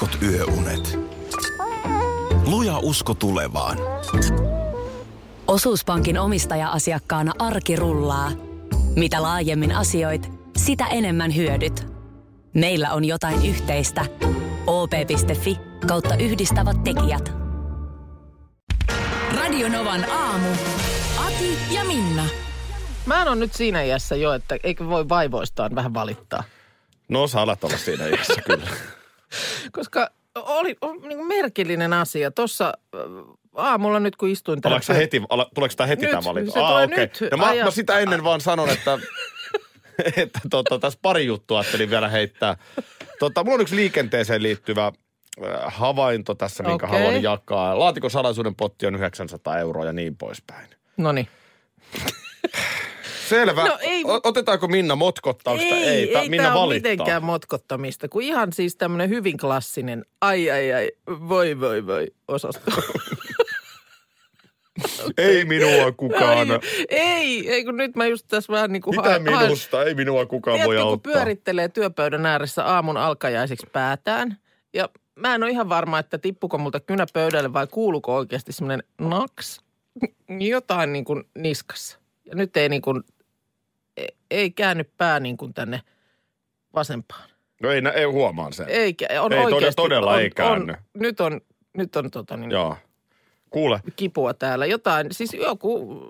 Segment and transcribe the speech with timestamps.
[0.00, 0.98] heikot yöunet.
[2.46, 3.78] Luja usko tulevaan.
[5.46, 8.30] Osuuspankin omistaja-asiakkaana arki rullaa.
[8.96, 11.86] Mitä laajemmin asioit, sitä enemmän hyödyt.
[12.54, 14.04] Meillä on jotain yhteistä.
[14.66, 17.32] op.fi kautta yhdistävät tekijät.
[19.36, 20.48] Radionovan aamu.
[21.26, 22.24] Ati ja Minna.
[23.06, 26.44] Mä en ole nyt siinä iässä jo, että eikö voi vaivoistaan vähän valittaa.
[27.08, 28.66] No sä alat olla siinä iässä kyllä.
[29.72, 30.76] Koska oli
[31.08, 32.30] niin kuin merkillinen asia.
[32.30, 33.00] Tuossa äh,
[33.54, 34.80] aamulla nyt kun istuin täällä...
[34.80, 36.52] Sä heti, ala, tuleeko tämä heti Nyt, tämä valinta?
[36.52, 36.98] se tulee okei.
[36.98, 37.20] nyt.
[37.30, 38.98] No mä, Aja- mä, sitä ennen vaan sanon, että,
[40.22, 42.56] että tota, tässä pari juttua ajattelin vielä heittää.
[43.18, 44.92] Tota, mulla on yksi liikenteeseen liittyvä äh,
[45.66, 46.98] havainto tässä, minkä Okei.
[46.98, 47.78] haluan jakaa.
[47.78, 50.68] Laatikon salaisuuden potti on 900 euroa ja niin poispäin.
[50.96, 51.28] No niin.
[53.28, 53.64] Selvä.
[53.64, 55.64] No ei, Otetaanko Minna motkottausta?
[55.66, 56.90] ei tää- ei Minna ole valittaa.
[56.90, 60.90] mitenkään motkottamista, kun ihan siis tämmöinen hyvin klassinen ai ai ai,
[61.28, 62.70] voi voi voi osasto.
[65.18, 66.50] Ei minua kukaan.
[66.50, 68.96] Ai, ei, ei kun nyt mä just tässä vähän niin kuin...
[68.96, 69.84] Mitä minusta?
[69.84, 71.12] Ei minua kukaan voi kun auttaa.
[71.12, 74.36] pyörittelee työpöydän ääressä aamun alkajaisiksi päätään,
[74.74, 78.82] ja mä en ole ihan varma, että tippuko multa kynä pöydälle vai kuuluuko oikeasti semmoinen
[79.00, 79.60] naks,
[80.40, 81.98] jotain niin kuin niskassa.
[82.24, 83.02] Ja nyt ei niin kuin,
[83.96, 85.80] ei- ei käänny pää niin kuin tänne
[86.74, 87.28] vasempaan.
[87.62, 88.68] No ei, ei huomaan sen.
[88.68, 90.72] Eikä, on Ei, todella- oikeasti, todella on, ei käänny.
[90.72, 91.40] On, nyt on,
[91.76, 92.76] nyt on tota niin, Joo.
[93.50, 94.66] Kuule, kipua täällä.
[94.66, 96.00] Jotain, siis joku,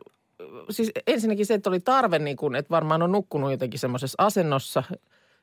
[0.71, 4.83] siis ensinnäkin se, että oli tarve niin kuin, että varmaan on nukkunut jotenkin semmoisessa asennossa,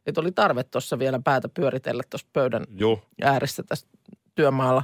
[0.06, 3.00] että oli tarve tuossa vielä päätä pyöritellä tuossa pöydän juu.
[3.22, 3.88] ääressä tässä
[4.36, 4.84] työmaalla.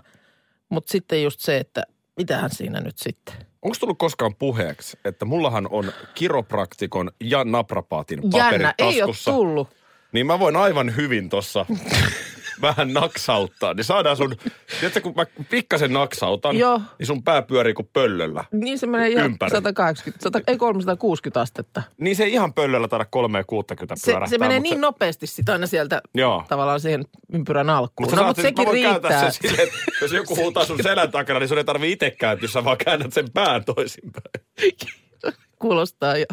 [0.70, 1.84] Mutta sitten just se, että
[2.20, 3.36] mitähän siinä nyt sitten.
[3.62, 9.31] Onko tullut koskaan puheeksi, että mullahan on kiropraktikon ja naprapaatin paperit Jännä, ei ole taskussa,
[9.31, 9.70] tullut.
[10.12, 11.66] niin mä voin aivan hyvin tossa
[12.62, 13.74] vähän naksauttaa.
[13.74, 14.36] Niin saadaan sun,
[14.80, 16.82] tiedätkö kun mä pikkasen naksautan, Joo.
[17.00, 18.44] niin sun pää pyörii kuin pöllöllä.
[18.52, 19.52] Niin se menee ihan Ympäri.
[19.52, 21.81] 180, 100, ei 360 astetta.
[21.98, 24.30] Niin se ei ihan pöllöllä taida 360 Se, pyörähtää.
[24.30, 26.44] se menee niin nopeasti sitten aina sieltä Joo.
[26.50, 28.08] tavallaan siihen ympyrän alkuun.
[28.08, 29.19] Mutta no, mutta sekin mä riittää.
[29.22, 32.50] sen silleen, että jos joku huutaa sun selän takana, niin sun ei tarvitse itse kääntyä,
[32.50, 34.24] sä vaan käännät sen pään toisinpäin.
[35.59, 36.25] Kuulostaa jo.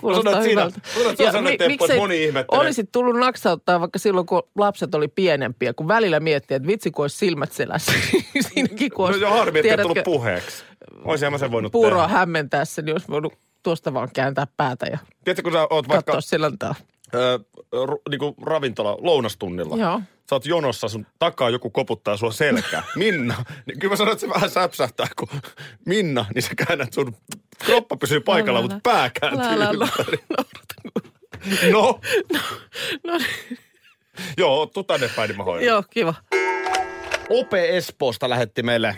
[0.00, 2.60] Kuulostaa siinä- sanoit, se on Ja sellainen mi- temppu, että moni ihmettelee.
[2.62, 7.04] Olisit tullut naksauttaa vaikka silloin, kun lapset oli pienempiä, kun välillä miettii, että vitsi, kun
[7.04, 7.92] olisi silmät selässä.
[8.48, 10.64] Siinäkin kun No olisi, joo, harmi, että ei tullut tiedätkö, puheeksi.
[11.30, 12.18] Mä sen voinut puuroa tehdä.
[12.18, 13.32] hämmentäessä, niin olisi voinut
[13.62, 16.20] tuosta vaan kääntää päätä ja Tiedätkö, kun sä oot vaikka katsoa
[17.14, 17.38] ö,
[17.86, 19.76] ru, niinku ravintola lounastunnilla.
[19.76, 20.00] Joo.
[20.30, 22.82] Sä oot jonossa, sun takaa joku koputtaa sua selkää.
[22.96, 23.44] Minna.
[23.66, 25.28] Niin kyllä mä sanon, että se vähän säpsähtää, kun
[25.86, 27.14] Minna, niin sä käännät sun
[27.64, 30.18] kroppa pysyy paikalla, Älä, mutta pää kääntyy älä, älä, ympäri.
[31.72, 32.00] No,
[33.04, 33.58] No niin,
[34.38, 35.66] joo, tuu tänne päin, niin mä hoidan.
[35.66, 36.14] joo, kiva.
[37.30, 38.96] Ope Espoosta lähetti meille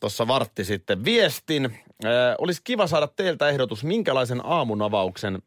[0.00, 1.64] tuossa vartti sitten viestin.
[2.04, 5.42] Äh, olisi kiva saada teiltä ehdotus, minkälaisen aamunavauksen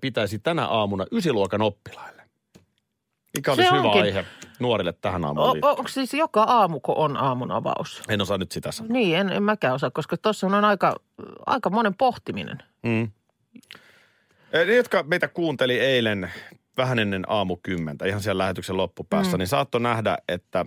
[0.00, 2.22] pitäisi tänä aamuna ysiluokan oppilaille.
[3.36, 4.02] Mikä olisi hyvä onkin.
[4.02, 4.24] aihe
[4.58, 8.02] nuorille tähän aamuun O, onko siis joka aamu, kun on aamun avaus?
[8.08, 8.92] En osaa nyt sitä sanoa.
[8.92, 10.96] Niin, en, en mäkään osaa, koska tuossa on aika,
[11.46, 12.58] aika monen pohtiminen.
[12.82, 13.10] Mm.
[14.52, 16.30] Eh, Ne, jotka meitä kuunteli eilen
[16.76, 19.38] vähän ennen aamu kymmentä, ihan siellä lähetyksen loppupäässä, mm.
[19.38, 20.64] niin saattoi nähdä, että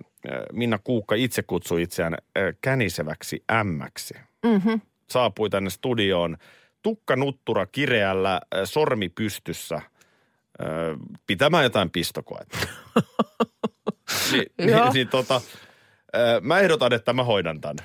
[0.53, 2.17] Minna Kuukka itse kutsui itseään
[2.61, 4.13] käniseväksi ämmäksi.
[4.45, 4.81] Mm-hmm.
[5.09, 6.37] saapui tänne studioon
[6.87, 9.83] tukkanuttura kireällä, äh, sormi pystyssä, äh,
[11.27, 12.57] pitämään jotain pistokoetta.
[14.31, 14.93] Ni, niin, Joo.
[14.93, 17.77] niin, tota, äh, mä ehdotan, että mä hoidan tämän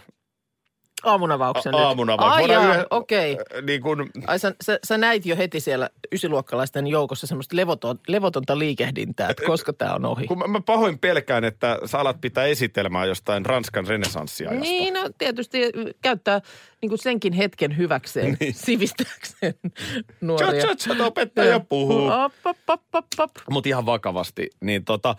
[1.05, 1.87] Aamunavauksen A- nyt.
[1.87, 2.59] aamunavauksen.
[2.59, 3.33] Ai jaa, okei.
[3.57, 7.99] Äh, Niin kun, Ai sä, sä, sä, näit jo heti siellä ysiluokkalaisten joukossa semmoista levoton,
[8.09, 10.27] levotonta liikehdintää, että koska tämä on ohi.
[10.27, 14.61] kun mä, mä pahoin pelkään, että sä alat pitää esitelmää jostain Ranskan renesanssiajasta.
[14.63, 15.59] Niin, no tietysti
[16.03, 16.41] käyttää
[16.83, 18.55] niin kuin senkin hetken hyväkseen, niin.
[18.55, 19.55] sivistääkseen
[20.21, 20.67] nuoria.
[20.67, 22.11] Tcha, tcha, opettaja puhuu.
[23.51, 25.17] Mutta ihan vakavasti, niin tota,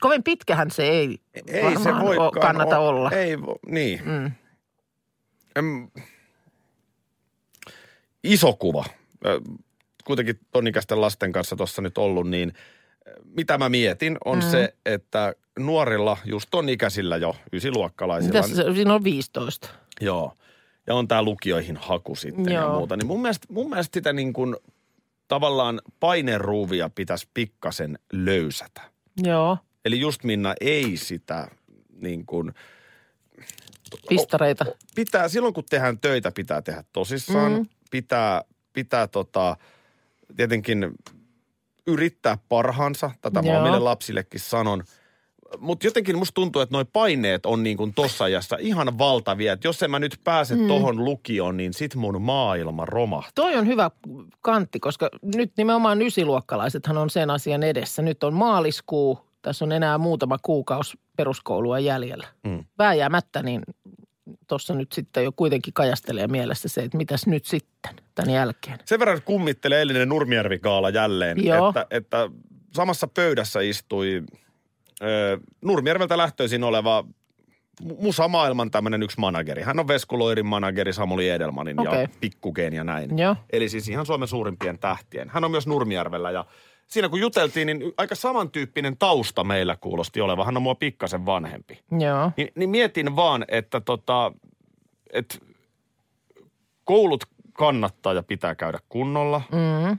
[0.00, 3.10] Kovin pitkähän se ei, ei se voi o- kannata olla.
[3.10, 4.00] Ei, vo, niin.
[4.04, 4.32] Mm.
[5.56, 5.88] Em,
[8.24, 8.84] iso kuva.
[10.04, 12.52] Kuitenkin tonikäisten lasten kanssa tuossa nyt ollut, niin
[13.24, 14.50] mitä mä mietin on mm.
[14.50, 19.68] se, että nuorilla, just ton ikäisillä jo, ysiluokkalaisilla, Mitäs se, siinä on 15.
[20.00, 20.32] joo,
[20.86, 22.78] ja on tämä lukioihin haku sitten ja Joo.
[22.78, 24.56] muuta, niin mun mielestä, mun mielestä sitä niin kuin
[25.28, 28.82] tavallaan paineruuvia pitäisi pikkasen löysätä.
[29.22, 29.58] Joo,
[29.88, 31.48] Eli just Minna ei sitä
[32.00, 32.52] niin kuin,
[34.08, 34.64] pistareita.
[34.94, 37.52] pitää, silloin kun tehdään töitä, pitää tehdä tosissaan.
[37.52, 37.66] Mm.
[37.90, 38.42] Pitää,
[38.72, 39.56] pitää tota,
[40.36, 40.94] tietenkin
[41.86, 43.10] yrittää parhaansa.
[43.20, 43.60] Tätä mä Joo.
[43.60, 44.84] omille lapsillekin sanon.
[45.58, 49.52] Mutta jotenkin musta tuntuu, että noi paineet on niin kuin tossa ajassa ihan valtavia.
[49.52, 50.68] Että jos en mä nyt pääse mm.
[50.68, 53.32] tohon lukioon, niin sit mun maailma romahtaa.
[53.34, 53.90] Toi on hyvä
[54.40, 58.02] kantti, koska nyt nimenomaan ysiluokkalaisethan on sen asian edessä.
[58.02, 62.26] Nyt on maaliskuu, tässä on enää muutama kuukausi peruskoulua jäljellä.
[62.44, 62.64] Mm.
[62.78, 63.62] Vääjäämättä niin
[64.48, 68.78] tuossa nyt sitten jo kuitenkin kajastelee mielessä se, että mitäs nyt sitten tämän jälkeen.
[68.84, 71.68] Sen verran kummittelee eilinen Nurmijärvi-gaala jälleen, Joo.
[71.68, 72.30] että, että
[72.74, 74.22] samassa pöydässä istui
[75.02, 77.04] ö, Nurmijärveltä lähtöisin oleva
[77.82, 79.62] mu- musamaailman tämmöinen yksi manageri.
[79.62, 82.02] Hän on Vesku Loirin manageri Samuli Edelmanin Okei.
[82.02, 83.18] ja Pikkukeen ja näin.
[83.18, 83.36] Joo.
[83.50, 85.30] Eli siis ihan Suomen suurimpien tähtien.
[85.30, 86.44] Hän on myös Nurmijärvellä ja
[86.88, 90.46] siinä kun juteltiin, niin aika samantyyppinen tausta meillä kuulosti olevan.
[90.46, 91.80] Hän on mua pikkasen vanhempi.
[92.00, 92.30] Joo.
[92.36, 94.32] Niin, niin mietin vaan, että tota,
[95.12, 95.42] et
[96.84, 99.42] koulut kannattaa ja pitää käydä kunnolla.
[99.52, 99.98] Mm.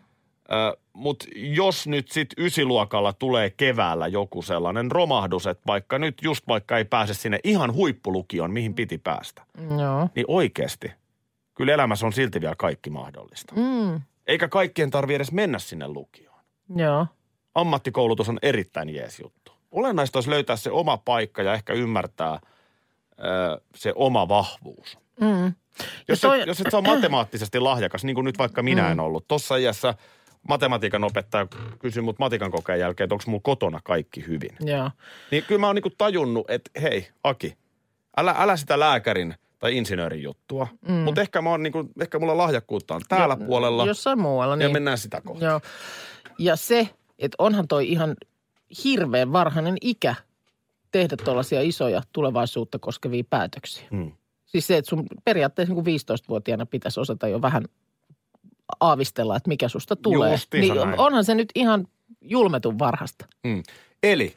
[0.94, 6.78] Mutta jos nyt sitten ysiluokalla tulee keväällä joku sellainen romahdus, että vaikka nyt just vaikka
[6.78, 9.42] ei pääse sinne ihan huippulukioon, mihin piti päästä,
[9.80, 10.10] Joo.
[10.16, 10.92] niin oikeasti
[11.56, 13.56] kyllä elämässä on silti vielä kaikki mahdollista.
[13.56, 14.02] Mm.
[14.28, 16.29] Eikä kaikkien tarvi edes mennä sinne lukioon.
[16.76, 17.08] Joo.
[17.56, 19.52] Ammattikoulutus on erittäin jees juttu.
[19.72, 22.40] Olennaista olisi löytää se oma paikka ja ehkä ymmärtää
[23.20, 24.98] ö, se oma vahvuus.
[25.22, 25.54] Mm.
[26.08, 28.92] Jos, toi- et, jos et ole matemaattisesti lahjakas, niin kuin nyt vaikka minä Mm.
[28.92, 29.28] en ollut.
[29.28, 29.94] Tuossa iässä
[30.50, 31.48] matematiikan opettaja
[31.80, 34.50] kysyi mut matikan kokeen jälkeen, että onko mulla kotona kaikki hyvin.
[34.62, 34.92] Joo.
[35.32, 37.58] Niin kyllä mä oon niinku tajunnut, että hei Aki,
[38.18, 40.68] älä, älä sitä lääkärin tai insinöörin juttua.
[40.88, 40.94] Mm.
[40.94, 44.54] Mutta ehkä, mä oon niinku, ehkä mulla lahjakkuutta on täällä Jo- puolella Jossain muualla.
[44.54, 44.72] ja Niin.
[44.72, 45.50] mennään sitä kohtaa.
[45.50, 45.62] Joo.
[46.40, 46.90] Ja se,
[47.20, 48.16] että onhan toi ihan
[48.84, 50.16] hirveän varhainen ikä
[50.92, 53.88] tehdä tuollaisia isoja tulevaisuutta koskevia päätöksiä.
[53.92, 54.12] Hmm.
[54.46, 57.66] Siis se, että sun periaatteessa niin kuin 15-vuotiaana pitäisi osata jo vähän
[58.80, 60.32] aavistella, että mikä susta tulee.
[60.32, 61.00] Justiinsa Niin näin.
[61.00, 61.88] onhan se nyt ihan
[62.22, 63.26] julmetun varhasta.
[63.44, 63.64] Mm.
[64.04, 64.36] Eli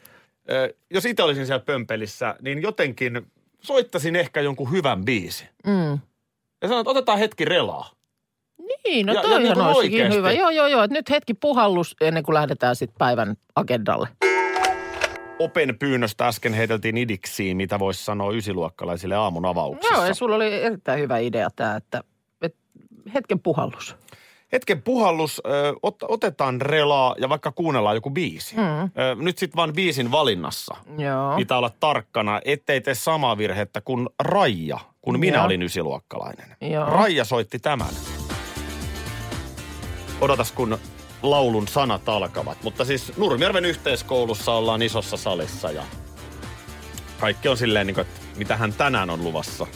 [0.90, 3.26] jos itse olisin siellä pömpelissä, niin jotenkin
[3.60, 5.48] soittasin ehkä jonkun hyvän biisin.
[5.66, 5.98] Mm.
[6.62, 7.90] Ja sanoin, että otetaan hetki relaa.
[8.84, 10.32] Niin, no Ja- ja toihan niin olisikin hyvä.
[10.32, 10.82] Joo, joo, joo.
[10.82, 14.08] että Nyt hetki puhallus ennen kuin lähdetään sitten päivän agendalle.
[15.38, 19.94] Open pyynnöstä äsken heiteltiin idiksiin, mitä voisi sanoa ysiluokkalaisille aamun avauksessa.
[19.94, 22.00] Joo, ja sulla oli erittäin hyvä idea tämä, että,
[22.42, 22.58] että
[23.14, 23.96] hetken puhallus.
[24.52, 28.56] Hetken puhallus, ö, ot, otetaan relaa ja vaikka kuunnellaan joku biisi.
[28.56, 28.62] Mm.
[28.62, 28.88] Ö,
[29.20, 31.36] nyt sitten vaan biisin valinnassa Joo.
[31.36, 35.44] pitää olla tarkkana, ettei tee samaa virhettä kuin Raija, kun minä Joo.
[35.46, 36.56] olin ysiluokkalainen.
[36.60, 36.86] Joo.
[36.86, 37.88] Raija soitti tämän.
[40.22, 40.78] Odotas, kun
[41.22, 42.58] laulun sanat alkavat.
[42.62, 45.82] Mutta siis Nurmijärven yhteiskoulussa ollaan isossa salissa ja
[47.20, 49.66] kaikki on silleen, niin kuin, että mitä hän tänään on luvassa.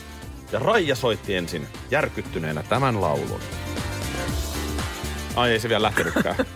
[0.52, 3.40] Ja Raija soitti ensin järkyttyneenä tämän laulun.
[5.36, 6.36] Ai ei se vielä lähtenytkään.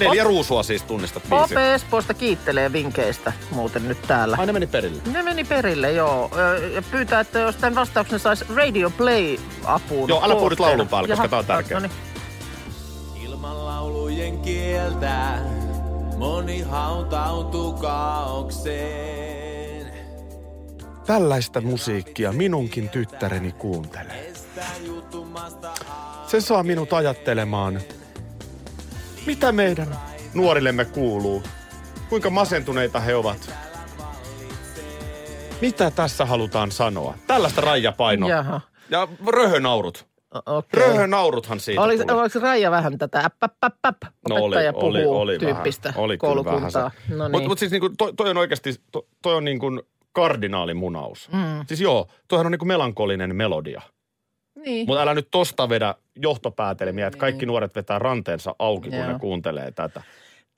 [0.00, 1.58] Neljä ruusua siis tunnistat OP biisin.
[1.58, 4.36] Espoosta kiittelee vinkkeistä muuten nyt täällä.
[4.40, 5.02] Ai ne meni perille.
[5.12, 6.30] Ne meni perille, joo.
[6.74, 10.08] Ja pyytää, että jos tämän vastauksen saisi Radio Play-apuun.
[10.08, 11.80] Joo, älä puhu nyt laulun päälle, koska tää on tärkeä.
[11.80, 12.09] no niin.
[14.30, 15.38] Laulujen kieltä
[16.16, 19.10] moni hautautuu kaaukseen.
[21.06, 24.32] Tällaista musiikkia minunkin tyttäreni kuuntelee.
[26.26, 27.80] Se saa minut ajattelemaan,
[29.26, 29.96] mitä meidän
[30.34, 31.42] nuorillemme kuuluu,
[32.08, 33.50] kuinka masentuneita he ovat.
[35.60, 37.14] Mitä tässä halutaan sanoa?
[37.26, 38.28] Tällaista Raija paino.
[38.28, 40.09] Jaha, Ja röhönaurut.
[40.34, 40.80] O- okei.
[40.80, 42.20] Röhönauruthan siitä Olis, tuli.
[42.20, 43.96] oliko Raija vähän tätä äppäppäppäp,
[44.30, 46.72] opettaja puhuu tyyppistä vähän, oli kyllä koulukuntaa?
[46.72, 47.14] vähän se.
[47.14, 47.30] No niin.
[47.32, 49.66] Mutta mut siis niinku, toi, toi on oikeasti, to, toi on niinku
[50.12, 51.28] kardinaalimunaus.
[51.32, 51.64] Mm.
[51.66, 53.82] Siis joo, toihan on niinku melankolinen melodia.
[54.64, 54.86] niin.
[54.86, 59.08] Mutta älä nyt tosta vedä johtopäätelmiä, että kaikki nuoret vetää ranteensa auki, kun Joo.
[59.12, 60.02] ne kuuntelee tätä.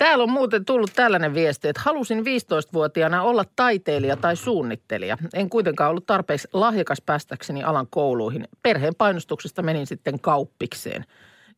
[0.02, 5.18] Täällä on muuten tullut tällainen viesti, että halusin 15-vuotiaana olla taiteilija tai suunnittelija.
[5.34, 8.48] En kuitenkaan ollut tarpeeksi lahjakas päästäkseni alan kouluihin.
[8.62, 11.04] Perheen painostuksesta menin sitten kauppikseen.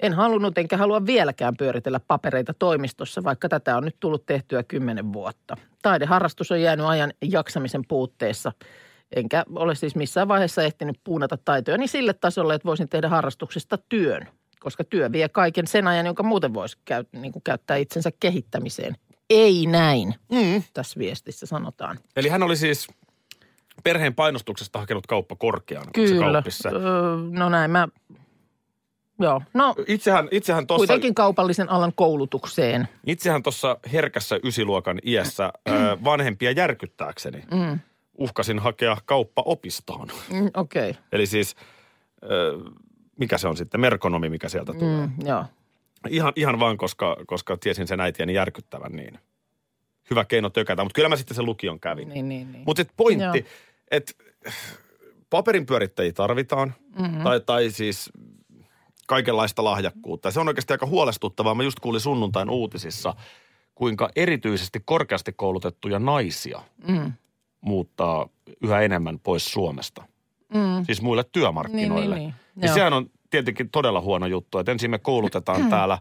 [0.01, 5.13] En halunnut enkä halua vieläkään pyöritellä papereita toimistossa, vaikka tätä on nyt tullut tehtyä kymmenen
[5.13, 5.57] vuotta.
[5.83, 8.53] Taideharrastus on jäänyt ajan jaksamisen puutteessa.
[9.17, 13.79] Enkä ole siis missään vaiheessa ehtinyt puunata taitoja niin sille tasolle, että voisin tehdä harrastuksesta
[13.89, 14.29] työn.
[14.65, 18.97] Koska työ vie kaiken sen ajan, jonka muuten voisi käy, niin kuin käyttää itsensä kehittämiseen.
[19.31, 20.63] Ei näin, Mm.
[20.73, 21.99] tässä viestissä sanotaan.
[22.17, 22.89] Eli hän oli siis
[23.85, 25.37] perheen painostuksesta hakenut kauppa
[25.87, 26.33] se Kyllä.
[26.33, 26.69] kauppissa.
[26.69, 27.89] Öö, no näin mä,
[29.21, 29.43] joo.
[29.55, 32.89] No Itsehän, itsehän tuossa kuitenkin kaupallisen alan koulutukseen.
[33.07, 35.73] itsehän tossa herkässä ysiluokan iässä ö,
[36.05, 37.79] vanhempia järkyttääkseni Mm,
[38.19, 40.09] uhkasin hakea kauppaopistoon.
[40.33, 41.03] mm, Okei, okay.
[41.13, 41.57] Eli siis,
[42.23, 42.59] ö,
[43.19, 45.07] mikä se on sitten, merkonomi, mikä sieltä tulee.
[45.07, 45.45] mm, joo.
[46.09, 49.19] Ihan, ihan vaan, koska, koska tiesin sen äitieni järkyttävän niin.
[50.11, 50.83] hyvä keino tökätä.
[50.85, 52.09] Mutta kyllä mä sitten sen lukion kävin.
[52.09, 52.65] Niin, niin, niin.
[52.67, 53.49] Mutta pointti, Joo.
[53.91, 54.13] että
[55.31, 57.23] paperin pyörittäjiä tarvitaan, mm-hmm.
[57.23, 58.11] tai, tai siis
[59.07, 60.29] kaikenlaista lahjakkuutta.
[60.29, 61.55] Ja se on oikeasti aika huolestuttavaa.
[61.55, 63.15] Mä just kuulin sunnuntain uutisissa,
[63.75, 67.13] kuinka erityisesti korkeasti koulutettuja naisia Mm.
[67.61, 68.29] muuttaa
[68.63, 70.05] yhä enemmän pois Suomesta.
[70.55, 70.85] Mm.
[70.85, 72.15] Siis muille työmarkkinoille.
[72.17, 72.63] Niin, niin, niin.
[72.63, 72.75] Ja Joo.
[72.75, 75.99] sehän on tietenkin todella huono juttu, että ensin me koulutetaan täällä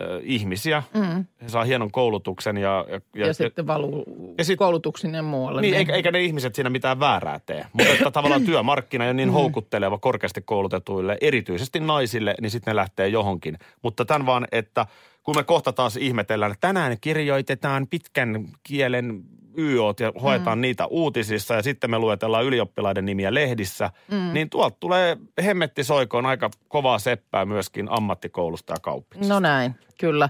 [0.00, 1.24] ö, ihmisiä, Mm.
[1.42, 2.84] he saa hienon koulutuksen ja...
[3.16, 5.60] Ja, ja sitten valuu ja ja sit- koulutuksineen muualle.
[5.60, 7.66] Niin, eikä, eikä ne ihmiset siinä mitään väärää tee.
[7.72, 12.76] Mutta että tavallaan työmarkkina ei ole niin houkutteleva korkeasti koulutetuille, erityisesti naisille, niin sitten ne
[12.76, 13.58] lähtee johonkin.
[13.82, 14.86] Mutta tämän vaan, että
[15.22, 19.22] kun me kohta taas ihmetellään, että tänään kirjoitetaan pitkän kielen
[19.58, 20.62] YOt ja hoetaan mm.
[20.62, 24.32] niitä uutisissa ja sitten me luetellaan ylioppilaiden nimiä lehdissä, mm.
[24.32, 29.28] niin tuolta tulee hemmetti soikoon aika kovaa seppää myöskin ammattikoulusta ja kauppista.
[29.28, 30.28] No näin, kyllä.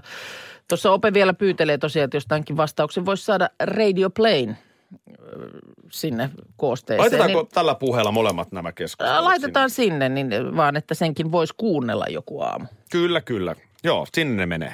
[0.67, 5.49] Tuossa Ope vielä pyytelee tosiaan, että jostainkin vastauksen voisi saada Radio Playn ö,
[5.91, 7.01] sinne koosteeseen.
[7.01, 9.23] Laitetaanko niin, tällä puheella molemmat nämä keskustelut?
[9.23, 12.65] laitetaan sinne, niin vaan että senkin voisi kuunnella joku aamu.
[12.65, 12.81] sinne?
[12.91, 13.55] Kyllä, kyllä.
[13.83, 14.73] Joo, sinne ne menee.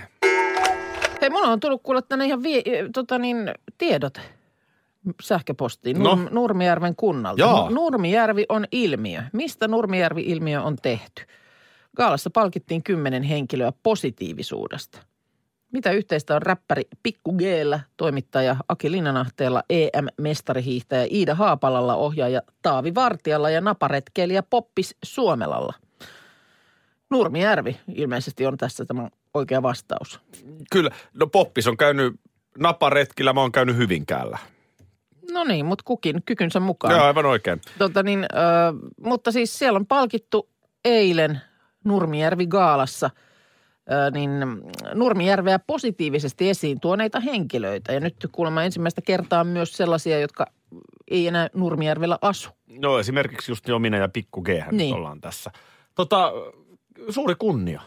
[1.22, 3.38] Hei, mulla on tullut kuulla tänne ihan vie, tota niin,
[3.78, 4.20] tiedot
[5.22, 6.16] sähköpostiin No.
[6.16, 7.52] Nur, Nurmijärven kunnalta.
[7.52, 9.24] Nu- Nurmijärvi on ilmiö.
[9.34, 11.24] Mistä Nurmijärvi-ilmiö on tehty?
[11.98, 15.00] Gaalassa palkittiin kymmenen henkilöä positiivisuudesta.
[15.72, 17.42] Mitä yhteistä on räppäri Pikku g
[17.98, 25.74] toimittaja Aki Linnanahteella, EM-mestarihiihtäjä Iida Haapalalla, ohjaaja Taavi Vartijalla ja naparetkeilijä Poppis Suomelalla?
[27.10, 30.20] Nurmijärvi ilmeisesti on tässä tämä oikea vastaus.
[30.72, 30.92] Kyllä.
[31.14, 32.14] No Poppis on käynyt
[32.60, 34.38] naparetkillä, mä oon käynyt Hyvinkäällä.
[35.44, 36.96] No niin, mutta kukin kykynsä mukaan.
[36.96, 37.62] Joo, aivan oikein.
[37.78, 38.28] Tota niin, ö,
[39.02, 40.50] mutta siis siellä on palkittu
[40.86, 41.42] eilen
[41.86, 43.10] Nurmijärvi Gaalassa
[43.92, 44.32] ö, niin
[44.94, 47.94] Nurmijärveä positiivisesti esiin tuoneita henkilöitä.
[47.94, 50.46] Ja nyt kuulemma ensimmäistä kertaa myös sellaisia, jotka
[51.12, 52.50] ei enää Nurmijärvellä asu.
[52.80, 54.66] No esimerkiksi just jo minä ja Pikku G niin.
[54.72, 54.96] Niin.
[54.96, 55.52] ollaan tässä.
[55.96, 56.32] Tota,
[57.10, 57.82] suuri kunnia.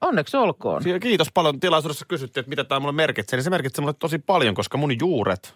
[0.00, 0.82] Onneksi olkoon.
[1.00, 1.60] Kiitos paljon.
[1.60, 3.36] Tilaisuudessa kysyttiin, että mitä tämä mulle merkitsee.
[3.36, 5.54] Niin se merkitsee mulle tosi paljon, koska mun juuret,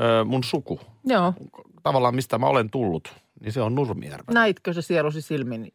[0.00, 1.34] ö, mun suku, Joo.
[1.82, 4.34] tavallaan mistä mä olen tullut, niin se on Nurmijärven.
[4.34, 5.72] Näitkö se sielusi silmin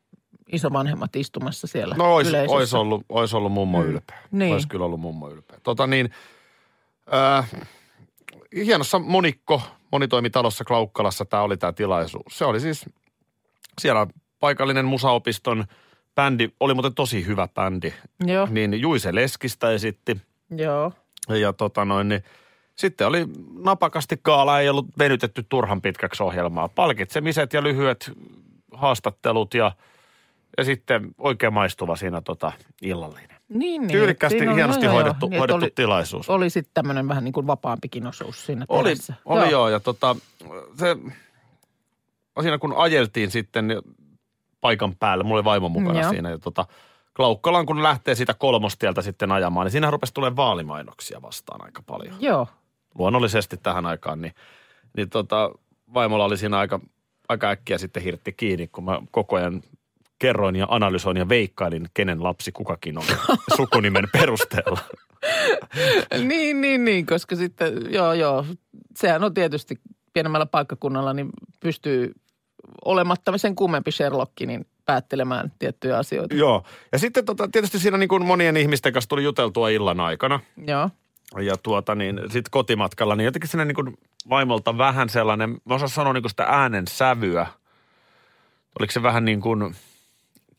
[0.51, 2.55] isovanhemmat istumassa siellä No ois, yleisössä?
[2.55, 3.87] ois, ollut, ois ollut mummo Mm.
[3.89, 4.17] ylpeä.
[4.31, 4.53] Niin.
[4.53, 5.59] Ois kyllä ollut mummo ylpeä.
[5.63, 6.09] Tota niin,
[7.13, 7.51] äh,
[8.55, 12.37] hienossa monikko, monitoimitalossa Klaukkalassa tämä oli tämä tilaisuus.
[12.37, 12.85] Se oli siis
[13.81, 14.07] siellä
[14.39, 15.65] paikallinen musaopiston
[16.15, 17.93] bändi, oli muuten tosi hyvä bändi.
[18.25, 20.17] Joo, Niin Juise Leskistä esitti
[20.57, 20.91] joo.
[21.39, 22.23] ja tota noin, niin
[22.75, 23.25] sitten oli
[23.63, 26.67] napakasti kaala, ei ollut venytetty turhan pitkäksi ohjelmaa.
[26.67, 28.11] Palkitsemiset ja lyhyet
[28.73, 29.71] haastattelut ja,
[30.57, 32.51] ja sitten oikein maistuva siinä tota
[32.81, 33.37] illallinen.
[33.49, 33.91] Niin, niin.
[33.91, 36.29] Tyylikkäästi, Siinä on- hienosti joo, joo, hoidettu, niin, hoidettu oli, tilaisuus.
[36.29, 38.93] Oli sitten tämmöinen vähän niin kuin vapaampikin osuus siinä Oli,
[39.25, 39.49] oli joo.
[39.49, 39.69] joo.
[39.69, 40.15] Ja tota,
[40.79, 40.95] se,
[42.41, 43.81] siinä kun ajeltiin sitten niin
[44.61, 46.09] paikan päällä, mulla oli vaimo mukana Joo.
[46.09, 46.29] siinä.
[46.29, 46.65] Ja tota,
[47.15, 52.15] Klaukkalan kun lähtee siitä kolmostieltä sitten ajamaan, niin siinä rupesi tulemaan vaalimainoksia vastaan aika paljon.
[52.19, 52.47] Joo.
[52.97, 54.33] Luonnollisesti tähän aikaan, niin,
[54.97, 55.51] niin tota,
[55.93, 56.79] vaimolla oli siinä aika,
[57.29, 59.61] aika äkkiä sitten hirtti kiinni, kun mä koko ajan
[60.19, 63.03] kerroin ja analysoin ja veikkailin, kenen lapsi kukakin on
[63.57, 64.79] sukunimen perusteella.
[66.27, 68.45] niin, niin, niin, koska sitten, joo, joo,
[68.97, 69.79] sehän on tietysti
[70.13, 72.13] pienemmällä paikkakunnalla, niin pystyy
[72.85, 76.35] olematta sen kummempi Sherlock, niin päättelemään tiettyjä asioita.
[76.35, 80.39] Joo, ja sitten tota, tietysti siinä niin kuin monien ihmisten kanssa tuli juteltua illan aikana.
[80.67, 80.89] Joo.
[81.41, 83.97] Ja tuota niin, sitten kotimatkalla, niin jotenkin siinä niin kuin
[84.29, 87.47] vaimolta vähän sellainen, mä osaan sanoa niin kuin sitä äänen sävyä.
[88.79, 89.75] Oliko se vähän niin kuin,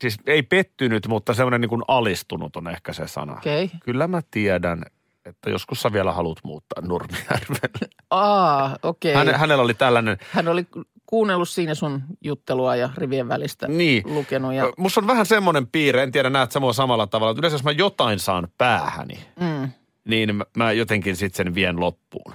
[0.00, 3.32] siis ei pettynyt, mutta semmoinen niin kuin alistunut on ehkä se sana.
[3.32, 3.68] Okay.
[3.84, 4.82] Kyllä mä tiedän,
[5.24, 7.88] että joskus sä vielä haluat muuttaa Nurmijärvelle.
[8.10, 9.14] Aa, okei.
[9.14, 9.40] Häne, Okay.
[9.40, 10.66] hänellä oli tällainen, Hän oli
[11.06, 14.02] kuunnellut siinä sun juttelua ja rivien välistä niin.
[14.14, 14.54] lukenut.
[14.54, 17.64] Ja, Musta on vähän semmoinen piirre, en tiedä näet samoin samalla tavalla, että yleensä jos
[17.64, 19.70] mä jotain saan päähäni, mm.
[20.06, 22.34] Niin mä, mä jotenkin sitten sen vien loppuun.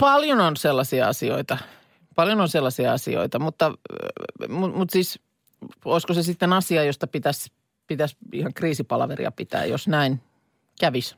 [0.00, 1.58] Paljon on sellaisia asioita.
[2.14, 3.72] Paljon on sellaisia asioita, mutta,
[4.48, 5.20] mutta mut siis
[5.84, 7.52] olisiko se sitten asia, josta pitäisi,
[7.86, 10.20] pitäisi ihan kriisipalaveria pitää, jos näin
[10.80, 11.16] kävisi?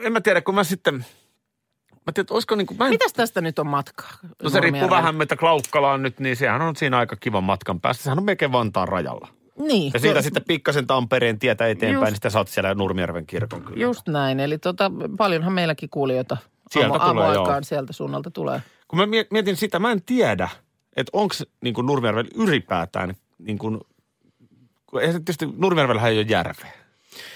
[0.00, 3.12] En mä tiedä, kun mä sitten, mä tiedän, että olisiko niin kuin, mä en Mitäs
[3.12, 4.10] tästä nyt on matkaa?
[4.42, 7.80] No se riippuu vähän, mitä Klaukkala on nyt, niin sehän on siinä aika kivan matkan
[7.80, 8.02] päästä.
[8.02, 9.28] Sehän on melkein Vantaan rajalla.
[9.58, 9.90] Niin.
[9.94, 13.82] Ja siitä sitten pikkasen Tampereen tietä eteenpäin, Just- niin sä oot siellä Nurmijärven kirkon kyllä.
[13.82, 14.40] Just näin.
[14.40, 16.36] Eli tota, paljonhan meilläkin kuulijoita
[16.70, 17.62] Sieltä aamu, tulee, aamuaikaan joo.
[17.62, 18.62] sieltä suunnalta tulee.
[18.88, 20.48] Kun mä mie- mietin sitä, mä en tiedä,
[20.96, 23.80] että onko niin Nurmijärvellä ylipäätään, niin kuin,
[24.86, 26.72] kun tietysti Nurmijärvellähän ei ole järveä.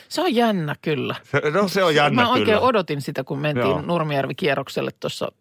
[0.09, 1.15] Se on jännä kyllä.
[1.53, 2.61] No se on jännä Mä oikein kyllä.
[2.61, 3.83] odotin sitä, kun mentiin Joo.
[3.83, 5.33] Nurmijärvi-kierrokselle tuossa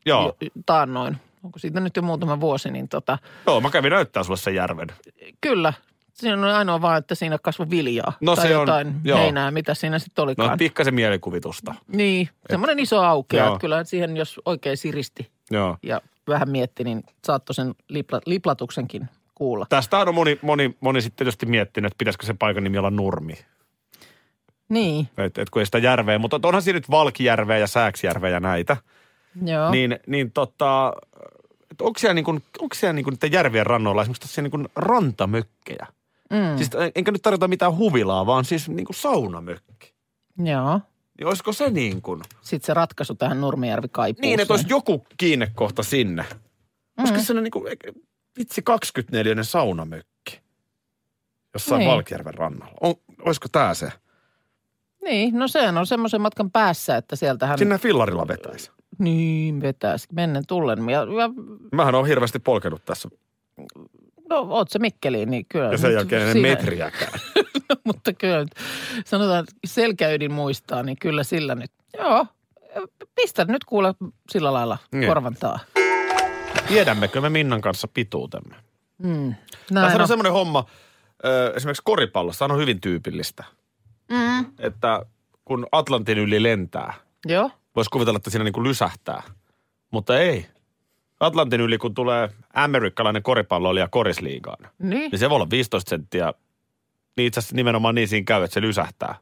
[0.65, 1.17] taannoin.
[1.43, 4.87] Onko siitä nyt jo muutama vuosi, niin tota, Joo, mä kävin näyttää sulle sen järven.
[5.41, 5.73] kyllä.
[6.21, 8.13] Siinä on ainoa vaan, että siinä kasvoi viljaa.
[8.21, 9.17] No tai se on- jotain joo.
[9.19, 10.57] heinää, mitä siinä sitten No olikaan.
[10.57, 11.75] pikkasen mielikuvitusta.
[11.87, 13.43] niin, semmoinen iso aukea.
[13.43, 13.47] Joo.
[13.47, 15.77] Että kyllähän siihen, jos oikein siristi Joo.
[15.83, 19.65] ja vähän mietti, niin saattoi sen lipla, liplatuksenkin kuulla.
[19.69, 23.33] Tästä on moni, moni, moni sitten tietysti miettinyt, että pitäisikö se paikan nimi olla Nurmi.
[24.69, 28.39] Niin, Et, et kun ei sitä järveä, mutta onhan siinä nyt Valkijärveä ja Sääksjärveä ja
[28.39, 28.77] näitä.
[29.45, 29.71] joo.
[29.71, 30.93] Niin, niin tota,
[31.71, 34.51] et onko siellä, niin kuin, onko siellä niin kuin niiden järvien rannoilla esimerkiksi tässä niin
[34.51, 35.87] kuin rantamökkejä?
[36.31, 39.93] Mm, Siis en- enkä nyt tarjota mitään huvilaa, vaan siis niin kuin saunamökki.
[40.43, 40.79] joo.
[41.17, 44.29] Niin olisiko se niin kuin, Sitten se ratkaisu tähän Nurmijärvi kaipuuseen.
[44.29, 46.25] niin että olisi joku kiinnekohta sinne.
[46.97, 47.23] Olisiko mm.
[47.25, 47.65] se niin kuin,
[48.39, 50.41] vitsi 24 saunamökki
[51.53, 51.91] jossain Niin.
[51.91, 52.73] Valkjärven rannalla?
[52.81, 52.95] On,
[53.25, 53.91] olisiko tämä se?
[55.03, 57.57] Niin, no sehän on semmoisen matkan päässä, että sieltähän...
[57.59, 58.71] Sinne fillarilla vetäisi.
[58.97, 60.89] Niin, vetäisi mennen tullen.
[60.89, 61.29] Ja, ja,
[61.71, 63.09] Mähän on hirveästi polkenut tässä.
[64.31, 65.71] No, oot se Mikkeliin, niin kyllä.
[65.71, 67.11] Ja sen jälkeen en siinä- metriäkään.
[67.85, 68.51] Mutta kyllä nyt,
[69.05, 71.71] sanotaan, selkäydin muistaa, niin kyllä sillä nyt.
[71.97, 72.25] Joo,
[73.15, 73.93] pistä nyt kuule
[74.31, 75.07] sillä lailla Niin.
[75.07, 75.59] korvantaa.
[76.67, 78.55] Tiedämmekö me Minnan kanssa pituutemme?
[78.97, 79.35] Mm.
[79.73, 80.07] Tässä on on.
[80.07, 80.65] semmoinen homma,
[81.25, 83.43] ö, esimerkiksi koripallossa on hyvin tyypillistä,
[84.11, 84.45] Mm.
[84.59, 85.05] että
[85.45, 86.93] kun Atlantin yli lentää,
[87.25, 89.23] Joo, voisi kuvitella, että siinä niin kuin lysähtää,
[89.91, 90.45] mutta ei.
[91.21, 95.11] Atlantin yli, kun tulee amerikkalainen koripalloilija korisliigaan, niin.
[95.11, 96.33] niin se voi olla 15 senttiä.
[97.17, 99.15] Niin itse asiassa nimenomaan niin siinä käy, että se lysähtää.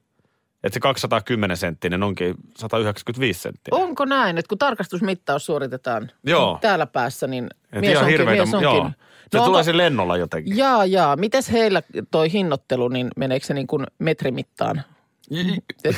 [0.64, 3.72] Että se 210 senttinen onkin 195 senttiä.
[3.72, 6.58] Onko näin, että kun tarkastusmittaus suoritetaan Joo.
[6.62, 8.70] täällä päässä, niin Et mies ihan onkin, hirveitä- mies onkin.
[8.70, 8.92] Joo.
[9.32, 10.58] Se No tulee sen lennolla jotenkin.
[10.58, 11.16] Jaa, jaa.
[11.16, 14.84] Mites heillä toi hinnoittelu, niin meneekö se niin kuin metrimittaan?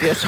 [0.08, 0.28] Jos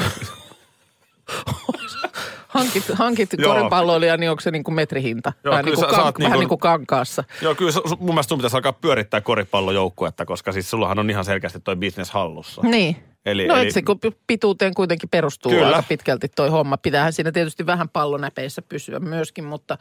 [2.54, 5.32] hankit, hankit koripalloilija, niin onko se niin kuin metrihinta?
[5.44, 7.24] Joo, vähän, niin kuin, sä kan, saat vähän niin niin kuin- kuin kankaassa.
[7.42, 11.60] Joo, kyllä mun mielestä sun pitäisi alkaa pyörittää koripallojoukkuetta, koska siis sullahan on ihan selkeästi
[11.60, 12.62] toi business hallussa.
[12.62, 12.96] Niin.
[13.26, 15.66] Eli, no eli, se kun pituuteen kuitenkin perustuu Kyllä.
[15.66, 16.76] aika pitkälti toi homma.
[16.76, 19.78] Pitäähän siinä tietysti vähän pallonäpeissä pysyä myöskin, mutta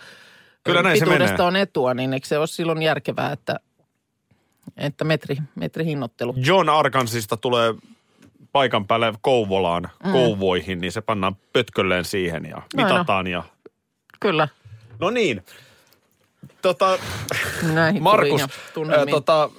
[0.64, 1.48] Kyllä näin se pituudesta menee.
[1.48, 3.60] on etua, niin eikö se ole silloin järkevää, että,
[4.78, 6.34] että metri, metri hinnoittelu?
[6.38, 7.74] John Arkansista tulee
[8.54, 10.12] paikan päälle Kouvolaan, mm.
[10.12, 12.94] Kouvoihin, niin se pannaan pötkölleen siihen ja Näin on.
[12.94, 13.28] mitataan.
[13.28, 13.44] Ja...
[14.20, 14.48] Kyllä,
[15.00, 15.46] No niin.
[16.62, 16.98] Tota,
[17.74, 19.50] näihin Markus, ää, tota,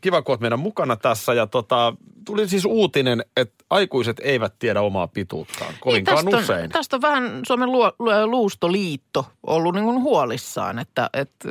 [0.00, 1.34] kiva kun oot meidän mukana tässä.
[1.34, 6.70] Ja tota, tuli siis uutinen, että aikuiset eivät tiedä omaa pituuttaan kovinkaan niin, tästä usein.
[6.70, 11.48] Tästä on vähän Suomen luo, lu- luustoliitto ollut niin kuin huolissaan, että, että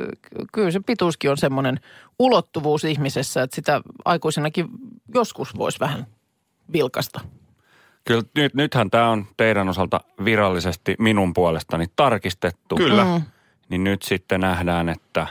[0.52, 1.80] kyllä se pituuskin on semmoinen
[2.18, 4.66] ulottuvuus ihmisessä, että sitä aikuisenakin
[5.14, 6.06] joskus voisi vähän
[6.72, 7.20] vilkasta.
[8.04, 12.76] Kyllä nyt, nythän tämä on teidän osalta virallisesti minun puolestani tarkistettu.
[12.76, 13.04] Kyllä.
[13.04, 13.22] Mm.
[13.68, 15.26] Niin nyt sitten nähdään, että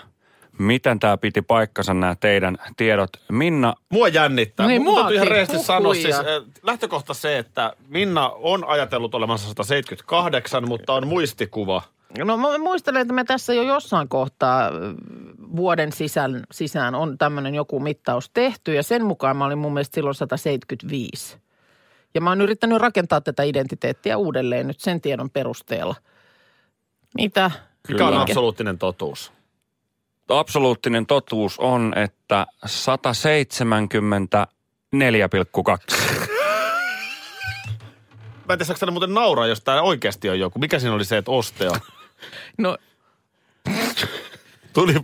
[0.59, 3.09] miten tämä piti paikkansa nämä teidän tiedot.
[3.31, 4.67] Minna, Mua jännittää.
[4.67, 6.25] Niin, täytyy ihan rehellisesti sanoa siis, äh,
[6.63, 11.81] lähtökohta se, että Minna on ajatellut olevansa 178, mutta on muistikuva.
[12.17, 14.71] No mä muistelen, että me tässä jo jossain kohtaa ö,
[15.55, 19.95] vuoden sisään, sisään on tämmöinen joku mittaus tehty ja sen mukaan mä olin mun mielestä
[19.95, 21.37] silloin 175.
[22.13, 25.95] Ja mä oon yrittänyt rakentaa tätä identiteettiä uudelleen nyt sen tiedon perusteella.
[27.15, 27.51] Mitä?
[27.89, 29.31] Mikä on absoluuttinen totuus?
[30.29, 32.71] absoluuttinen totuus on, että 174,2.
[38.47, 40.59] Mä en tiedä, saako muuten nauraa, jos tämä oikeasti on joku.
[40.59, 41.71] Mikä siinä oli se, että osteo?
[42.57, 42.77] No
[44.73, 44.95] Tuli,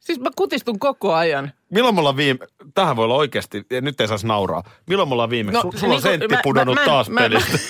[0.00, 1.52] siis mä kutistun koko ajan.
[1.70, 2.38] milloin me ollaan viime...
[2.74, 4.62] Tähän voi olla oikeasti, ja nyt ei saisi nauraa.
[4.86, 5.56] Milloin me ollaan viimeksi?
[5.56, 7.58] No, sulla on niin kuin- sentti mä- pudonnut mä- mä- taas mä- pelistä.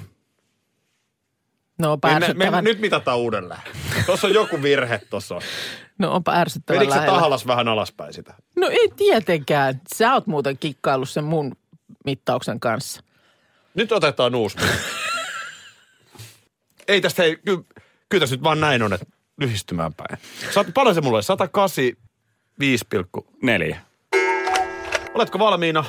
[1.78, 3.62] No onpa niin, me, me, me, nyt mitataan uudelleen.
[4.06, 5.36] Tuossa on joku virhe tuossa
[5.98, 7.14] No onpa ärsyttävän Menikö lähellä.
[7.14, 8.34] tahallas vähän alaspäin sitä?
[8.56, 9.82] No ei tietenkään.
[9.96, 11.56] Sä oot muuten kikkaillut sen mun
[12.06, 13.02] mittauksen kanssa.
[13.74, 14.58] Nyt otetaan uusi.
[16.88, 17.66] ei tästä, ei, ky,
[18.10, 19.06] kyllä tässä nyt vaan näin on, että
[19.40, 20.20] lyhistymään päin.
[20.54, 21.22] Sä, paljon se mulle?
[21.22, 21.84] 108
[22.60, 23.76] 5,4.
[25.14, 25.86] Oletko valmiina?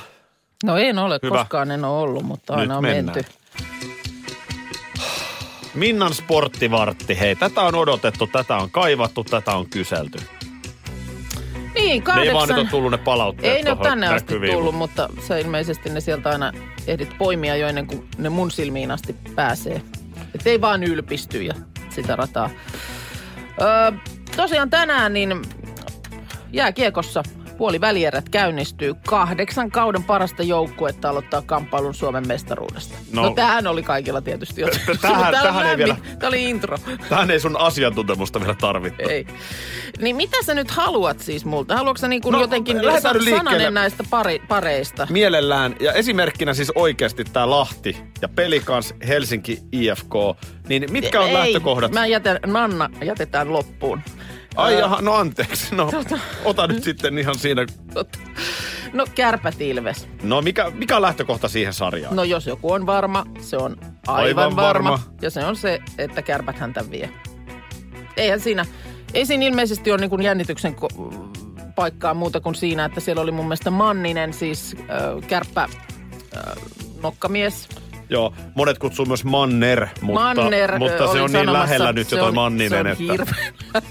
[0.65, 1.37] No en ole, Hyvä.
[1.39, 3.17] koskaan en ole ollut, mutta aina Nyt on mennään.
[3.17, 3.33] menty.
[5.75, 10.19] Minnan sporttivartti, hei, tätä on odotettu, tätä on kaivattu, tätä on kyselty.
[11.75, 12.25] Niin, kahdeksan.
[12.25, 14.53] Ne ei vaan nyt on tullut ne palautteet Ei ne ole tänne asti näkyviin.
[14.53, 16.53] tullut, mutta sä ilmeisesti ne sieltä aina
[16.87, 19.83] ehdit poimia jo ennen kuin ne mun silmiin asti pääsee.
[20.35, 21.55] Et ei vaan ylpisty ja
[21.91, 22.51] sitä rataa.
[23.61, 23.93] Öö,
[24.37, 25.43] tosiaan tänään niin
[26.53, 27.23] jääkiekossa
[27.59, 28.95] puoli välierät käynnistyy.
[29.07, 32.95] Kahdeksan kauden parasta joukkuetta aloittaa kamppailun Suomen mestaruudesta.
[33.13, 33.31] No, No.
[33.31, 34.69] tämähän oli kaikilla tietysti jo.
[35.01, 36.79] tähän- tähän ei vielä- Tämä oli intro.
[37.09, 39.09] Tähän ei sun asiantuntemusta vielä tarvittu.
[39.09, 39.27] Ei.
[40.01, 41.77] Niin mitä sä nyt haluat siis multa?
[41.77, 42.77] Haluatko sä niin kuin No, jotenkin
[43.37, 45.07] sananen näistä pari, pareista?
[45.11, 50.15] Mielellään, ja esimerkkinä siis oikeasti tämä Lahti ja Pelikans Helsinki IFK,
[50.69, 51.93] niin mitkä on Ei, lähtökohdat?
[51.93, 54.01] Mä jätän, Nanna jätetään loppuun.
[54.57, 55.75] Ai jaha, no anteeksi.
[55.75, 55.91] No,
[56.45, 57.67] ota nyt sitten ihan siinä.
[57.95, 58.19] totta.
[58.93, 60.09] No kärpät Ilves.
[60.23, 62.17] No mikä, mikä on lähtökohta siihen sarjaan?
[62.17, 64.91] No jos joku on varma, se on aivan, Aivan varma.
[64.91, 65.05] varma.
[65.23, 67.11] Ja se on se, että kärpät häntä vie.
[68.17, 68.67] Eihän siinä,
[69.15, 71.15] ei siinä ilmeisesti ole niin jännityksen ko-
[71.75, 75.63] paikkaa muuta kuin siinä, että siellä oli mun mielestä Manninen, siis äh, kärppä
[76.37, 76.43] äh,
[77.03, 77.69] nokkamies.
[78.11, 82.33] Joo, monet kutsuu myös Manner, mutta, Manner, mutta se on niin lähellä nyt se, toi
[82.33, 83.17] Manninen, se on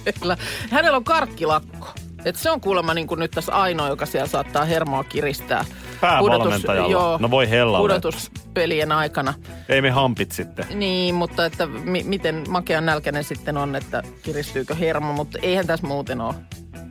[0.05, 0.37] että...
[0.71, 1.87] Hänellä on karkkilakko.
[2.25, 5.65] Et se on kuulemma niin kuin nyt tässä ainoa, joka siellä saattaa hermoa kiristää.
[6.01, 6.91] Päävalmentajalla.
[6.91, 7.83] joo, No voi hellalle.
[7.83, 9.33] Pudotuspelien aikana.
[9.69, 10.65] Ei me hampit sitten.
[10.73, 15.87] Niin, mutta että mi- miten makean nälkäinen sitten on, että kiristyykö hermo, mutta eihän tässä
[15.87, 16.35] muuten ole.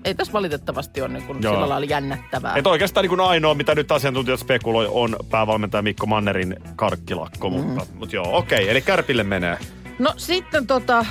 [0.05, 1.53] Ei tässä valitettavasti ole niin kuin Joo.
[1.53, 2.57] sillä lailla jännättävää.
[2.57, 7.51] Et oikeastaan niin kuin ainoa, mitä nyt asiantuntijat spekuloi, on päävalmentaja Mikko Mannerin karkkilakko.
[7.51, 7.57] Mm.
[7.57, 9.59] Mutta, mutta joo, okei, eli Kärpille menee.
[9.99, 11.07] No sitten tota,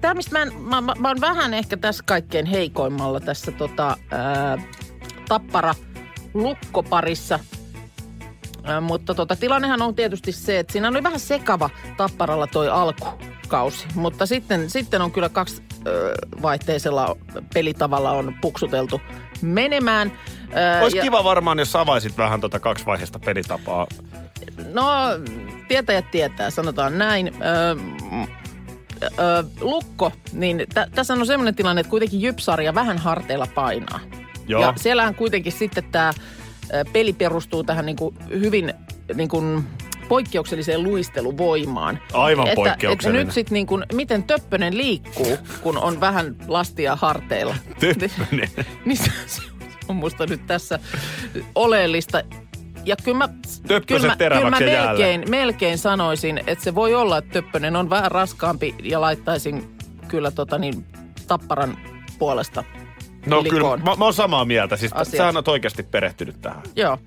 [0.00, 3.96] tämä mistä mä, en, mä, mä, mä oon vähän ehkä tässä kaikkein heikoimmalla tässä tota,
[4.10, 4.58] ää,
[5.28, 5.74] tappara
[6.34, 7.38] lukkoparissa.
[8.64, 13.86] Ää, mutta tota, tilannehan on tietysti se, että siinä oli vähän sekava tapparalla toi alkukausi.
[13.94, 15.62] Mutta sitten, sitten on kyllä kaksi
[16.42, 17.16] vaihteisella
[17.54, 19.00] pelitavalla on puksuteltu
[19.42, 20.12] menemään.
[20.52, 23.86] Ää, Olisi ja- kiva varmaan, jos avaisit vähän tuota kaksivaiheista pelitapaa.
[24.72, 24.86] No,
[25.68, 27.32] tietäjät tietää, sanotaan näin.
[27.42, 27.76] Öö,
[29.18, 34.00] öö, lukko, niin tä- tässä on semmoinen tilanne, että kuitenkin Jypsarja vähän harteilla painaa.
[34.46, 34.62] Joo.
[34.62, 36.12] Ja siellähän kuitenkin sitten tämä
[36.92, 38.74] peli perustuu tähän niin kuin hyvin
[39.14, 39.64] niin kuin
[40.08, 41.98] poikkeukselliseen luisteluvoimaan.
[42.12, 43.20] Aivan että, poikkeuksellinen.
[43.20, 47.54] Että nyt sitten niin kuin, miten Töppönen liikkuu, kun on vähän lastia harteilla.
[47.80, 48.48] Töppönen.
[48.84, 49.42] niin se, se
[49.88, 50.78] on musta nyt tässä
[51.54, 52.22] oleellista.
[52.84, 53.28] Ja kyllä mä,
[53.86, 58.10] kyllä mä, kyllä mä melkein, melkein sanoisin, että se voi olla, että Töppönen on vähän
[58.10, 59.76] raskaampi ja laittaisin
[60.08, 60.86] kyllä tota niin,
[61.26, 61.78] tapparan
[62.18, 62.64] puolesta
[63.26, 63.84] No kyllä, likoon.
[63.84, 64.76] mä, mä oon samaa mieltä.
[64.76, 65.16] Siis Asiat.
[65.16, 66.62] sähän oot oikeasti perehtynyt tähän.
[66.76, 66.98] Joo.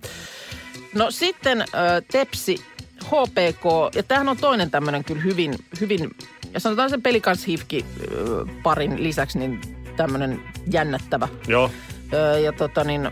[0.96, 1.68] No sitten äh,
[2.12, 2.66] Tepsi,
[3.06, 6.10] HPK, ja tämähän on toinen tämmöinen kyllä hyvin, hyvin,
[6.54, 9.62] ja sanotaan sen pelikans hifki äh, parin lisäksi, niin
[9.98, 11.28] tämmöinen jännättävä.
[11.48, 11.72] Joo.
[12.14, 13.12] Öö, ja tota niin,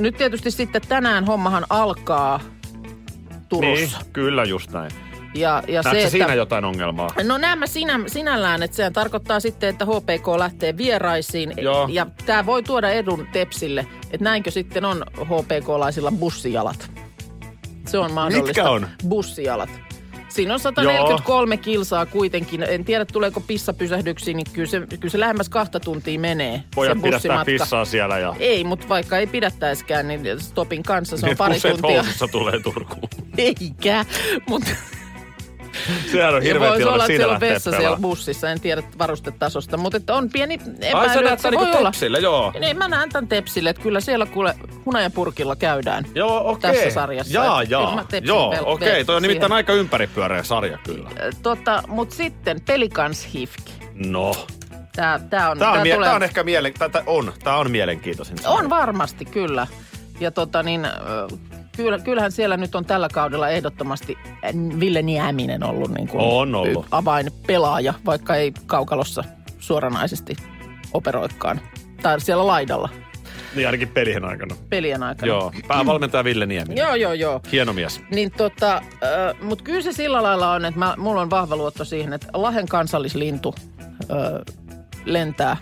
[0.00, 4.00] nyt tietysti sitten tänään hommahan alkaa Niin, Turussa.
[4.12, 4.90] kyllä just näin.
[5.34, 7.08] Ja, ja Näetkö se, siinä että, jotain ongelmaa?
[7.24, 11.54] No nämä sinä, sinällään, että sehän tarkoittaa sitten, että HPK lähtee vieraisiin.
[11.56, 11.88] Joo.
[11.90, 16.90] Ja tämä voi tuoda edun Tepsille, että näinkö sitten on HPK-laisilla bussijalat.
[17.92, 18.46] Se on mahdollista.
[18.46, 18.88] Mitkä on?
[19.08, 19.70] Bussijalat.
[20.28, 21.62] Siinä on 143 Joo.
[21.62, 22.62] kilsaa kuitenkin.
[22.62, 26.62] En tiedä, tuleeko pissapysähdyksiin, niin kyllä se, kyllä se lähemmäs kahta tuntia menee.
[26.74, 28.34] Pojat se pidättää pissaa siellä ja...
[28.38, 32.04] Ei, mutta vaikka ei pidättäiskään, niin stopin kanssa se on Niin, pari tuntia.
[32.32, 33.08] tulee Turkuun.
[33.38, 34.04] Eikä,
[34.48, 34.70] mutta
[36.12, 38.50] Sehän on hirveä olla, tilanne että siinä siellä on lähtee vessa siellä bussissa.
[38.50, 41.90] En tiedä varustetasosta, mutta että on pieni epäily, Ai sä näet että se niinku olla.
[41.90, 42.52] tepsillä, joo.
[42.60, 44.54] Niin, mä näen tämän Tepsille, että kyllä siellä kuule
[44.86, 46.04] hunajapurkilla käydään.
[46.14, 46.72] Joo, okei.
[46.74, 47.34] Tässä sarjassa.
[47.34, 48.04] Jaa, jaa.
[48.22, 49.02] Joo, vel- okei.
[49.02, 49.56] vel- Toi on nimittäin siihen.
[49.56, 51.10] aika ympäripyöreä sarja kyllä.
[51.42, 53.72] Tota, mutta sitten Pelikans Hifki.
[53.94, 54.32] No.
[54.96, 56.74] Tää, tää on, Tää on, tää mie- tulee- tää on ehkä mielen...
[56.78, 57.32] Tätä on.
[57.44, 58.38] Tää on mielenkiintoisin.
[58.38, 58.50] sarja.
[58.58, 59.66] On varmasti, kyllä.
[60.20, 60.86] Ja tota niin,
[61.76, 64.18] kyllä, kyllähän siellä nyt on tällä kaudella ehdottomasti
[64.80, 66.86] Ville Nieminen ollut, niin kuin On ollut.
[66.90, 69.24] avainpelaaja, vaikka ei kaukalossa
[69.58, 70.36] suoranaisesti
[70.92, 71.60] operoikaan.
[72.02, 72.88] Tai siellä laidalla.
[73.54, 74.54] Niin ainakin pelien aikana.
[74.68, 75.32] pelien aikana.
[75.32, 76.76] Joo, päävalmentaja Ville Niemi.
[76.76, 77.40] Joo, joo, joo.
[77.52, 78.00] Hieno mies.
[78.10, 78.82] Niin tota, äh,
[79.42, 82.68] mutta kyllä se sillä lailla on, että mä, mulla on vahva luotto siihen, että Lahen
[82.68, 83.54] kansallislintu
[84.10, 84.18] äh,
[85.04, 85.56] lentää.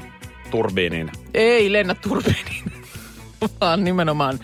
[0.51, 1.13] Turbiiniin.
[1.35, 2.73] Ei lennä turbiiniin,
[3.61, 4.39] vaan nimenomaan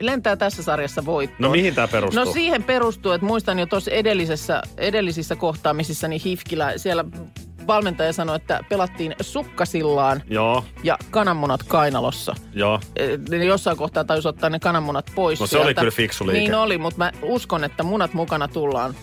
[0.00, 1.38] lentää tässä sarjassa voittoon.
[1.42, 2.24] No mihin tämä perustuu?
[2.24, 7.04] No siihen perustuu, että muistan jo tuossa edellisessä, edellisissä kohtaamisissa, niin Hifkilä, siellä
[7.66, 12.34] valmentaja sanoi, että pelattiin sukkasillaan Joo, ja kananmunat kainalossa.
[12.54, 12.80] joo.
[13.30, 15.80] Ne jossain kohtaa taisi ottaa ne kananmunat pois No se oli sieltä.
[15.80, 16.38] kyllä fiksu liike.
[16.38, 18.94] Niin oli, mutta mä uskon, että munat mukana tullaan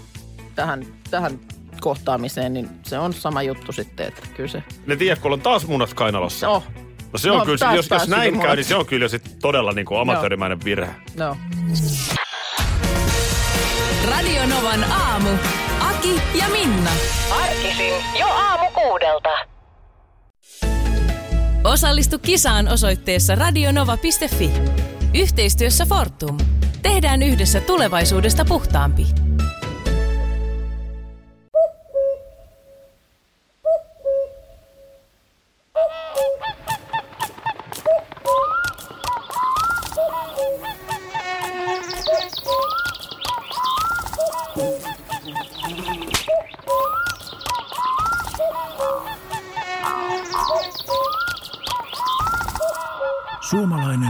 [0.55, 1.39] tähän, tähän
[1.81, 4.63] kohtaamiseen, niin se on sama juttu sitten, että kyllä se...
[4.85, 6.49] Ne tiedät, kun on taas munat kainalossa.
[6.49, 6.63] Oh,
[7.13, 9.39] No se on No, kyllä, taas jos, jos näin käy, niin se on kyllä sit
[9.41, 10.91] todella niin kuin amatöörimäinen virhe.
[11.17, 11.37] no.
[14.09, 15.29] Radio Novan aamu.
[15.79, 16.89] Aki ja Minna.
[17.43, 19.29] Arkisin jo aamu kuudelta.
[21.63, 24.51] Osallistu kisaan osoitteessa radionova.fi.
[25.13, 26.37] Yhteistyössä Fortum.
[26.81, 29.07] Tehdään yhdessä tulevaisuudesta puhtaampi.